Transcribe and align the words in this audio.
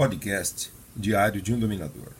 Podcast 0.00 0.72
Diário 0.96 1.42
de 1.42 1.52
um 1.52 1.58
Dominador. 1.58 2.12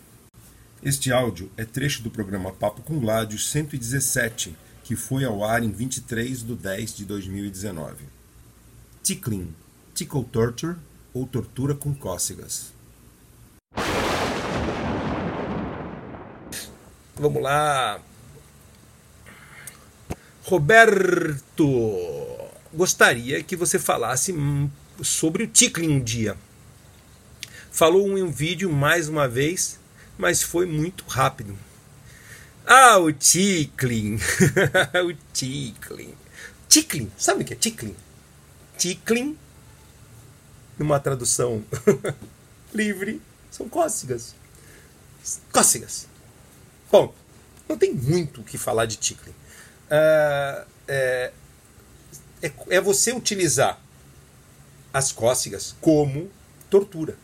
Este 0.83 1.11
áudio 1.11 1.51
é 1.57 1.65
trecho 1.65 2.03
do 2.03 2.11
programa 2.11 2.53
Papo 2.53 2.83
com 2.83 3.01
Gládio 3.01 3.39
117, 3.39 4.55
que 4.85 4.95
foi 4.95 5.25
ao 5.25 5.43
ar 5.43 5.63
em 5.63 5.73
23 5.73 6.43
de 6.43 6.55
10 6.57 6.97
de 6.97 7.07
2019. 7.07 8.05
Tickling, 9.03 9.55
Tickle 9.95 10.25
Torture 10.25 10.77
ou 11.15 11.27
Tortura 11.27 11.75
com 11.75 11.95
Cócegas. 11.95 12.71
Vamos 17.17 17.43
lá. 17.43 17.99
Roberto, 20.45 21.67
gostaria 22.75 23.43
que 23.43 23.57
você 23.57 23.79
falasse 23.79 24.35
sobre 25.03 25.45
o 25.45 25.47
tickling 25.47 25.95
um 25.95 26.05
dia. 26.05 26.37
Falou 27.71 28.19
em 28.19 28.23
um 28.23 28.31
vídeo 28.31 28.71
mais 28.71 29.09
uma 29.09 29.29
vez, 29.29 29.79
mas 30.19 30.43
foi 30.43 30.67
muito 30.67 31.05
rápido. 31.07 31.57
Ah, 32.67 32.99
o 32.99 33.13
tickling. 33.13 34.19
o 35.05 35.15
tickling. 35.33 36.15
Tickling, 36.69 37.11
sabe 37.17 37.43
o 37.43 37.47
que 37.47 37.53
é 37.53 37.57
tickling? 37.57 37.97
Tickling, 38.77 39.39
numa 40.79 40.99
tradução 40.99 41.65
livre, 42.75 43.23
são 43.51 43.69
cócegas. 43.69 44.35
Cócegas. 45.53 46.07
Bom, 46.91 47.15
não 47.69 47.79
tem 47.79 47.95
muito 47.95 48.41
o 48.41 48.45
que 48.45 48.59
falar 48.59 48.87
de 48.87 48.97
tickling. 48.97 49.31
Uh, 49.31 50.67
é, 50.89 51.33
é, 52.43 52.53
é 52.69 52.81
você 52.81 53.13
utilizar 53.13 53.81
as 54.93 55.13
cócegas 55.13 55.77
como 55.81 56.31
tortura. 56.69 57.17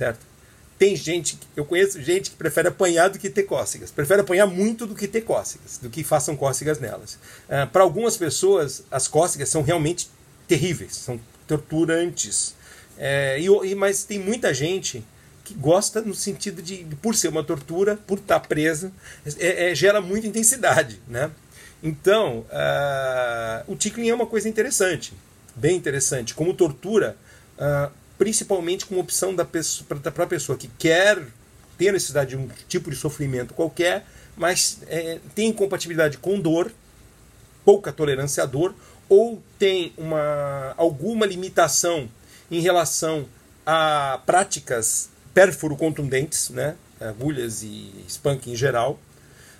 Certo? 0.00 0.26
Tem 0.78 0.96
gente, 0.96 1.38
eu 1.54 1.62
conheço 1.62 2.00
gente 2.00 2.30
que 2.30 2.36
prefere 2.36 2.68
apanhar 2.68 3.10
do 3.10 3.18
que 3.18 3.28
ter 3.28 3.42
cócegas. 3.42 3.90
Prefere 3.90 4.22
apanhar 4.22 4.46
muito 4.46 4.86
do 4.86 4.94
que 4.94 5.06
ter 5.06 5.20
cócegas, 5.20 5.76
do 5.76 5.90
que 5.90 6.02
façam 6.02 6.34
cócegas 6.34 6.80
nelas. 6.80 7.18
Uh, 7.44 7.66
Para 7.70 7.82
algumas 7.82 8.16
pessoas, 8.16 8.82
as 8.90 9.06
cócegas 9.06 9.50
são 9.50 9.60
realmente 9.60 10.08
terríveis, 10.48 10.96
são 10.96 11.20
torturantes. 11.46 12.54
É, 12.96 13.38
e, 13.38 13.74
mas 13.74 14.04
tem 14.04 14.18
muita 14.18 14.54
gente 14.54 15.04
que 15.44 15.52
gosta 15.52 16.00
no 16.00 16.14
sentido 16.14 16.62
de, 16.62 16.86
por 17.02 17.14
ser 17.14 17.28
uma 17.28 17.44
tortura, 17.44 17.98
por 18.06 18.16
estar 18.16 18.40
presa, 18.40 18.90
é, 19.38 19.70
é, 19.70 19.74
gera 19.74 20.00
muita 20.00 20.26
intensidade, 20.26 20.98
né? 21.06 21.30
Então, 21.82 22.46
uh, 22.48 23.70
o 23.70 23.76
tickling 23.76 24.08
é 24.08 24.14
uma 24.14 24.26
coisa 24.26 24.48
interessante, 24.48 25.12
bem 25.54 25.76
interessante, 25.76 26.34
como 26.34 26.54
tortura, 26.54 27.16
uh, 27.58 27.90
principalmente 28.20 28.84
como 28.84 29.00
opção 29.00 29.34
da 29.34 29.46
pessoa, 29.46 29.98
para 29.98 30.24
a 30.24 30.26
pessoa 30.26 30.58
que 30.58 30.68
quer 30.78 31.26
ter 31.78 31.90
necessidade 31.90 32.28
de 32.28 32.36
um 32.36 32.50
tipo 32.68 32.90
de 32.90 32.96
sofrimento 32.96 33.54
qualquer, 33.54 34.04
mas 34.36 34.80
é, 34.88 35.18
tem 35.34 35.48
incompatibilidade 35.48 36.18
com 36.18 36.38
dor, 36.38 36.70
pouca 37.64 37.90
tolerância 37.90 38.42
à 38.42 38.46
dor, 38.46 38.74
ou 39.08 39.42
tem 39.58 39.94
uma, 39.96 40.74
alguma 40.76 41.24
limitação 41.24 42.10
em 42.50 42.60
relação 42.60 43.26
a 43.64 44.20
práticas 44.26 45.08
pérfuro 45.32 45.74
contundentes, 45.74 46.50
né? 46.50 46.76
agulhas 47.00 47.62
e 47.62 48.04
spank 48.06 48.50
em 48.50 48.54
geral, 48.54 49.00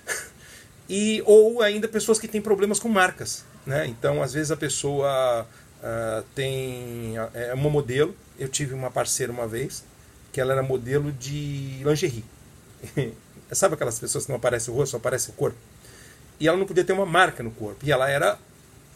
e 0.87 1.23
ou 1.25 1.63
ainda 1.63 1.87
pessoas 1.87 2.19
que 2.19 2.27
têm 2.27 2.43
problemas 2.43 2.77
com 2.77 2.89
marcas. 2.89 3.43
Né? 3.65 3.87
Então, 3.87 4.21
às 4.21 4.33
vezes 4.33 4.51
a 4.51 4.57
pessoa 4.57 5.47
uh, 5.81 6.23
tem 6.33 7.15
é 7.33 7.53
uma 7.53 7.69
modelo. 7.69 8.15
Eu 8.39 8.47
tive 8.47 8.73
uma 8.73 8.89
parceira 8.89 9.31
uma 9.31 9.47
vez 9.47 9.83
que 10.31 10.39
ela 10.39 10.53
era 10.53 10.63
modelo 10.63 11.11
de 11.11 11.81
lingerie. 11.83 12.23
Sabe 13.51 13.75
aquelas 13.75 13.99
pessoas 13.99 14.25
que 14.25 14.31
não 14.31 14.37
aparece 14.37 14.71
o 14.71 14.73
rosto, 14.73 14.91
só 14.91 14.97
aparece 14.97 15.29
o 15.29 15.33
corpo? 15.33 15.57
E 16.39 16.47
ela 16.47 16.57
não 16.57 16.65
podia 16.65 16.83
ter 16.83 16.93
uma 16.93 17.05
marca 17.05 17.43
no 17.43 17.51
corpo. 17.51 17.85
E 17.85 17.91
ela 17.91 18.09
era 18.09 18.39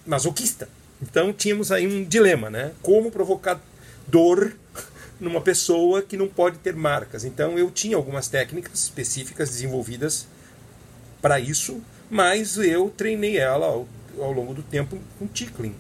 masoquista. 0.06 0.70
Então 1.02 1.34
tínhamos 1.34 1.72
aí 1.72 1.86
um 1.86 2.04
dilema, 2.04 2.50
né? 2.50 2.72
Como 2.82 3.12
provocar 3.12 3.60
dor 4.08 4.54
numa 5.20 5.42
pessoa 5.42 6.02
que 6.02 6.16
não 6.16 6.28
pode 6.28 6.58
ter 6.60 6.76
marcas. 6.76 7.26
Então 7.26 7.58
eu 7.58 7.70
tinha 7.70 7.98
algumas 7.98 8.28
técnicas 8.28 8.84
específicas 8.84 9.50
desenvolvidas 9.50 10.28
para 11.22 11.40
isso, 11.40 11.82
mas 12.10 12.58
eu 12.58 12.94
treinei 12.96 13.38
ela 13.38 13.66
ao, 13.66 13.88
ao, 14.20 14.32
longo 14.32 14.54
do 14.54 14.62
tempo 14.64 14.98
com 15.18 15.28
tickling, 15.28 15.76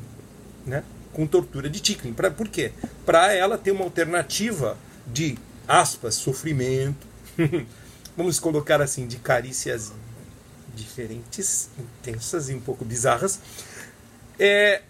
né? 0.65 0.83
Com 1.15 1.25
tortura 1.25 1.69
de 1.69 1.79
tickling. 1.79 2.13
Pra, 2.13 2.29
por 2.29 2.49
quê? 2.49 2.73
Para 3.05 3.33
ela 3.33 3.57
ter 3.57 3.71
uma 3.71 3.85
alternativa 3.85 4.77
de, 5.07 5.37
aspas, 5.65 6.15
sofrimento, 6.15 7.07
vamos 8.17 8.37
colocar 8.37 8.81
assim, 8.81 9.07
de 9.07 9.15
carícias 9.15 9.93
diferentes, 10.75 11.69
intensas 11.79 12.49
e 12.49 12.53
um 12.53 12.59
pouco 12.59 12.83
bizarras, 12.83 13.39
é, 14.37 14.81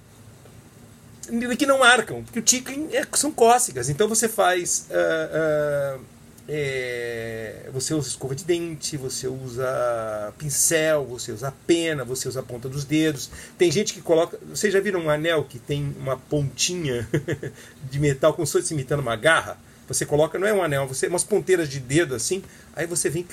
que 1.58 1.66
não 1.68 1.80
marcam, 1.80 2.24
porque 2.24 2.40
o 2.40 2.42
tickling 2.42 2.90
é, 2.92 3.06
são 3.14 3.32
cócegas. 3.32 3.88
Então 3.88 4.08
você 4.08 4.28
faz. 4.28 4.88
Uh, 4.90 6.00
uh, 6.00 6.15
é, 6.48 7.70
você 7.74 7.94
usa 7.94 8.10
escova 8.10 8.36
de 8.36 8.44
dente, 8.44 8.98
você 8.98 9.28
usa 9.28 10.34
pincel, 10.38 11.06
você 11.06 11.32
usa 11.32 11.54
pena, 11.66 12.04
você 12.06 12.28
usa 12.28 12.42
a 12.42 12.44
ponta 12.44 12.70
dos 12.70 12.86
dedos. 12.86 13.30
Tem 13.58 13.72
gente 13.72 13.94
que 13.94 14.02
coloca. 14.02 14.40
Vocês 14.50 14.72
já 14.72 14.80
viram 14.80 15.02
um 15.02 15.10
anel 15.10 15.44
que 15.44 15.58
tem 15.58 15.96
uma 16.00 16.18
pontinha 16.18 17.08
de 17.90 18.00
metal 18.00 18.34
como 18.34 18.46
se 18.46 18.54
fosse 18.54 18.74
imitando 18.74 19.00
uma 19.00 19.16
garra? 19.16 19.58
Você 19.88 20.06
coloca, 20.06 20.38
não 20.40 20.48
é 20.48 20.54
um 20.54 20.64
anel, 20.64 20.88
você 20.88 21.08
umas 21.08 21.24
ponteiras 21.24 21.70
de 21.70 21.80
dedo 21.80 22.16
assim, 22.16 22.44
aí 22.76 22.86
você 22.86 23.10
vem. 23.10 23.26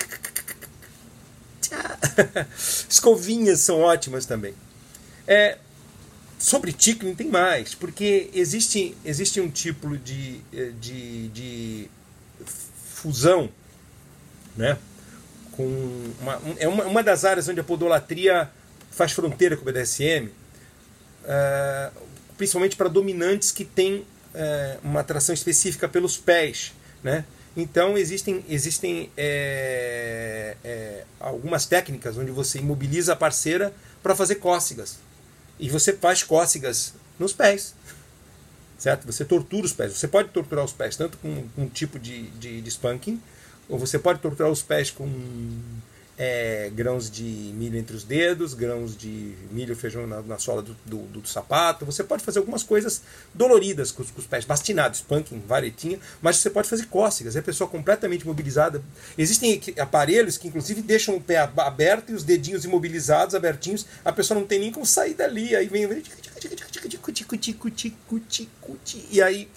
Escovinhas 2.89 3.59
são 3.59 3.79
ótimas 3.79 4.25
também. 4.25 4.53
É, 5.27 5.57
Sobre 6.43 6.73
tickling 6.73 7.15
tem 7.15 7.29
mais, 7.29 7.73
porque 7.73 8.29
existe, 8.33 8.97
existe 9.05 9.39
um 9.39 9.49
tipo 9.49 9.97
de, 9.97 10.41
de, 10.77 11.29
de 11.29 11.89
fusão, 13.03 13.49
né? 14.55 14.77
Com 15.51 15.65
uma, 16.21 16.41
é 16.57 16.67
uma, 16.67 16.85
uma 16.85 17.03
das 17.03 17.25
áreas 17.25 17.49
onde 17.49 17.59
a 17.59 17.63
podolatria 17.63 18.49
faz 18.89 19.11
fronteira 19.11 19.57
com 19.57 19.61
o 19.63 19.65
BDSM, 19.65 20.27
uh, 20.27 20.31
eh, 21.25 21.91
principalmente 22.37 22.75
para 22.75 22.87
dominantes 22.87 23.51
que 23.51 23.65
têm 23.65 23.97
uh, 23.97 24.05
uma 24.83 25.01
atração 25.01 25.33
específica 25.33 25.87
pelos 25.89 26.17
pés, 26.17 26.73
né? 27.03 27.25
Então 27.55 27.97
existem, 27.97 28.43
existem 28.49 29.11
é, 29.15 30.57
é, 30.63 31.03
algumas 31.19 31.67
técnicas 31.67 32.17
onde 32.17 32.31
você 32.31 32.57
imobiliza 32.57 33.13
a 33.13 33.15
parceira 33.15 33.71
para 34.01 34.15
fazer 34.15 34.35
cócegas. 34.35 34.97
E 35.59 35.69
você 35.69 35.93
faz 35.93 36.23
cócegas 36.23 36.93
nos 37.19 37.31
pés. 37.31 37.75
Certo? 38.83 39.05
Você 39.05 39.23
tortura 39.23 39.65
os 39.65 39.71
pés. 39.71 39.93
Você 39.93 40.09
pode 40.09 40.27
torturar 40.27 40.65
os 40.65 40.73
pés 40.73 40.97
tanto 40.97 41.17
com, 41.19 41.45
um 41.57 41.69
tipo 41.69 41.97
de, 41.97 42.23
de, 42.31 42.59
de 42.59 42.67
spanking, 42.69 43.17
ou 43.69 43.79
você 43.79 43.97
pode 43.97 44.19
torturar 44.19 44.51
os 44.51 44.61
pés 44.61 44.91
com 44.91 45.07
é, 46.17 46.69
grãos 46.73 47.09
de 47.09 47.23
milho 47.23 47.77
entre 47.77 47.95
os 47.95 48.03
dedos, 48.03 48.53
grãos 48.53 48.95
de 48.95 49.33
milho 49.51 49.75
feijão 49.75 50.05
na, 50.05 50.21
na 50.21 50.37
sola 50.37 50.61
do, 50.61 50.75
do, 50.85 50.97
do, 51.07 51.27
sapato. 51.27 51.85
Você 51.85 52.03
pode 52.03 52.23
fazer 52.23 52.39
algumas 52.39 52.61
coisas 52.61 53.01
doloridas 53.33 53.91
com 53.91 54.03
os, 54.03 54.11
com 54.11 54.19
os 54.19 54.27
pés, 54.27 54.45
bastinados, 54.45 55.01
punking, 55.01 55.41
varetinha, 55.47 55.99
mas 56.21 56.37
você 56.37 56.49
pode 56.49 56.69
fazer 56.69 56.85
cócegas. 56.85 57.35
É 57.35 57.39
a 57.39 57.43
pessoa 57.43 57.69
completamente 57.69 58.27
mobilizada. 58.27 58.83
Existem 59.17 59.59
aparelhos 59.79 60.37
que, 60.37 60.47
inclusive, 60.47 60.81
deixam 60.81 61.15
o 61.15 61.21
pé 61.21 61.37
aberto 61.37 62.11
e 62.11 62.13
os 62.13 62.23
dedinhos 62.23 62.63
imobilizados, 62.63 63.33
abertinhos. 63.33 63.85
A 64.05 64.11
pessoa 64.11 64.39
não 64.39 64.45
tem 64.45 64.59
nem 64.59 64.71
como 64.71 64.85
sair 64.85 65.15
dali. 65.15 65.55
Aí 65.55 65.67
vem. 65.67 66.03
E 69.11 69.21
aí 69.21 69.49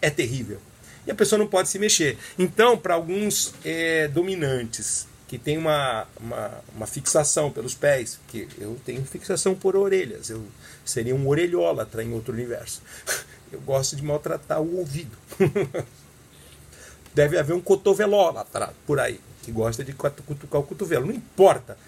é 0.00 0.08
terrível. 0.08 0.58
E 1.06 1.10
a 1.10 1.14
pessoa 1.14 1.38
não 1.38 1.48
pode 1.48 1.68
se 1.68 1.78
mexer. 1.78 2.16
Então, 2.38 2.78
para 2.78 2.94
alguns 2.94 3.52
é, 3.64 4.08
dominantes 4.08 5.06
que 5.32 5.38
tem 5.38 5.56
uma, 5.56 6.06
uma, 6.20 6.50
uma, 6.76 6.86
fixação 6.86 7.50
pelos 7.50 7.74
pés, 7.74 8.20
que 8.28 8.46
eu 8.58 8.78
tenho 8.84 9.02
fixação 9.02 9.54
por 9.54 9.74
orelhas, 9.74 10.28
eu 10.28 10.44
seria 10.84 11.14
um 11.14 11.26
orelhólatra 11.26 12.04
em 12.04 12.12
outro 12.12 12.34
universo. 12.34 12.82
Eu 13.50 13.58
gosto 13.62 13.96
de 13.96 14.02
maltratar 14.02 14.60
o 14.60 14.78
ouvido. 14.78 15.16
Deve 17.14 17.38
haver 17.38 17.54
um 17.54 17.62
cotovelólatra 17.62 18.74
por 18.86 19.00
aí, 19.00 19.20
que 19.42 19.50
gosta 19.50 19.82
de 19.82 19.94
cutucar 19.94 20.60
o 20.60 20.64
cotovelo. 20.64 21.06
Não 21.06 21.14
importa. 21.14 21.78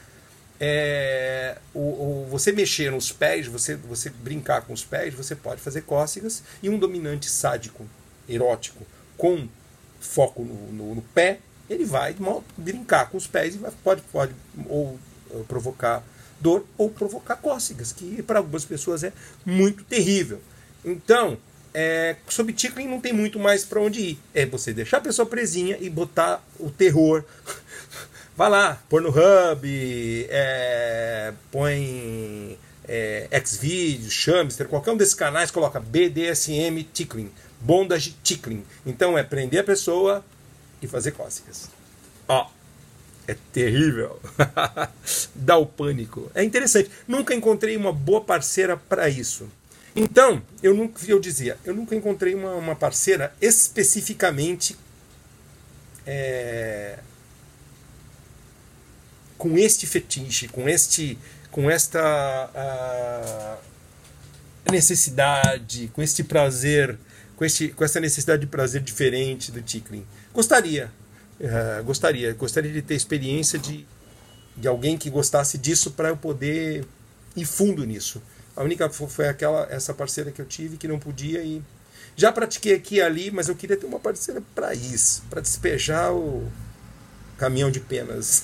É, 0.58 1.58
o, 1.75 1.81
o, 1.81 2.26
você 2.31 2.50
mexer 2.50 2.90
nos 2.90 3.12
pés, 3.12 3.47
você, 3.47 3.76
você 3.76 4.08
brincar 4.08 4.62
com 4.62 4.73
os 4.73 4.85
pés, 4.85 5.12
você 5.12 5.35
pode 5.37 5.61
fazer 5.61 5.82
cócegas 5.82 6.43
e 6.62 6.70
um 6.70 6.79
dominante 6.79 7.29
sádico, 7.29 7.87
erótico, 8.26 8.87
com 9.19 9.47
foco 10.00 10.43
no, 10.44 10.73
no, 10.73 10.94
no 10.94 11.02
pé, 11.02 11.40
ele 11.69 11.84
vai 11.84 12.14
brincar 12.56 13.11
com 13.11 13.16
os 13.16 13.26
pés 13.26 13.55
e 13.55 13.58
vai, 13.58 13.72
pode, 13.82 14.02
pode 14.12 14.32
ou 14.69 14.99
eh, 15.31 15.43
provocar 15.49 16.02
dor 16.40 16.64
ou 16.76 16.90
provocar 16.90 17.37
cócegas, 17.37 17.93
que 17.93 18.22
para 18.22 18.38
algumas 18.38 18.64
pessoas 18.64 19.02
é 19.02 19.12
muito 19.44 19.84
terrível. 19.84 20.40
Então, 20.84 21.38
é, 21.72 22.16
sobre 22.28 22.52
tickling 22.52 22.87
não 22.87 23.00
tem 23.00 23.12
muito 23.12 23.38
mais 23.38 23.64
para 23.64 23.81
onde 23.81 24.00
ir. 24.00 24.19
É 24.34 24.46
você 24.46 24.72
deixar 24.72 24.99
a 24.99 25.00
pessoa 25.00 25.26
presinha 25.26 25.76
e 25.81 25.88
botar 25.88 26.44
o 26.58 26.70
terror. 26.70 27.25
Vai 28.37 28.50
lá, 28.50 28.82
Pornhub, 28.88 29.16
é, 30.28 31.32
põe 31.52 32.58
é, 32.87 33.43
Xvideos, 33.44 34.12
Chamster, 34.12 34.66
qualquer 34.66 34.90
um 34.90 34.96
desses 34.96 35.14
canais, 35.14 35.52
coloca 35.52 35.78
BDSM 35.78 36.82
Tickling, 36.93 37.31
bondage 37.61 38.16
Tickling. 38.22 38.64
Então 38.84 39.16
é 39.16 39.22
prender 39.22 39.61
a 39.61 39.64
pessoa 39.64 40.25
e 40.84 40.88
fazer 40.88 41.12
cócegas. 41.12 41.69
Ó, 42.28 42.48
é 43.26 43.36
terrível. 43.52 44.20
Dá 45.34 45.56
o 45.56 45.66
pânico. 45.66 46.31
É 46.34 46.44
interessante. 46.44 46.90
Nunca 47.08 47.34
encontrei 47.34 47.76
uma 47.76 47.92
boa 47.92 48.20
parceira 48.20 48.76
para 48.76 49.08
isso. 49.08 49.48
Então, 49.96 50.42
eu, 50.62 50.75
nunca, 50.75 51.00
eu 51.06 51.20
dizia, 51.20 51.56
eu 51.64 51.75
nunca 51.75 51.94
encontrei 51.94 52.34
uma, 52.34 52.54
uma 52.54 52.75
parceira 52.75 53.32
especificamente 53.40 54.76
é, 56.04 56.98
com 59.38 59.56
este 59.56 59.87
fetiche, 59.87 60.48
com 60.48 60.69
este, 60.69 61.16
com 61.50 61.70
esta 61.70 63.60
necessidade, 64.70 65.88
com 65.94 66.02
este 66.02 66.25
prazer, 66.25 66.98
com, 67.36 67.44
este, 67.44 67.69
com 67.69 67.84
essa 67.84 68.00
necessidade 68.00 68.40
de 68.42 68.46
prazer 68.46 68.81
diferente 68.81 69.50
do 69.50 69.60
tickling. 69.62 70.06
Gostaria, 70.32 70.90
uh, 71.40 71.84
gostaria, 71.84 72.32
gostaria 72.32 72.72
de 72.72 72.82
ter 72.82 72.94
experiência 72.94 73.58
de, 73.58 73.86
de 74.56 74.69
alguém 74.69 74.96
que 74.96 75.10
gostasse 75.10 75.58
disso 75.58 75.92
para 75.92 76.08
eu 76.08 76.16
poder 76.16 76.84
ir 77.36 77.44
fundo 77.44 77.84
nisso. 77.84 78.22
A 78.56 78.62
única 78.62 78.88
foi 78.88 79.28
aquela 79.28 79.66
essa 79.70 79.92
parceira 79.92 80.31
que 80.31 80.40
eu 80.40 80.46
tive 80.46 80.76
que 80.76 80.86
não 80.86 80.98
podia 80.98 81.42
ir. 81.42 81.62
Já 82.16 82.31
pratiquei 82.31 82.75
aqui 82.75 82.96
e 82.96 83.02
ali, 83.02 83.31
mas 83.31 83.48
eu 83.48 83.56
queria 83.56 83.76
ter 83.76 83.87
uma 83.87 83.98
parceira 83.98 84.40
para 84.54 84.72
isso, 84.72 85.25
para 85.28 85.40
despejar 85.40 86.12
o 86.12 86.48
caminhão 87.37 87.70
de 87.70 87.80
penas. 87.80 88.42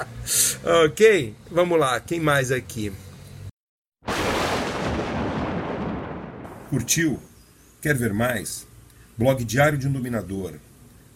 ok, 0.86 1.34
vamos 1.50 1.78
lá. 1.78 2.00
Quem 2.00 2.18
mais 2.18 2.50
aqui? 2.50 2.90
Curtiu? 6.70 7.20
Quer 7.84 7.96
ver 7.98 8.14
mais? 8.14 8.66
Blog 9.14 9.44
Diário 9.44 9.76
de 9.76 9.86
um 9.86 9.92
Dominador 9.92 10.54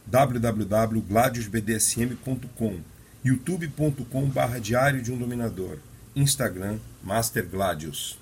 www.gladiusbdsm.com 0.06 2.80
youtube.com 3.24 4.26
barra 4.26 4.58
Diário 4.58 5.00
de 5.00 5.10
um 5.10 5.16
Dominador 5.16 5.78
Instagram 6.14 6.76
Master 7.02 7.48
Gladius 7.48 8.18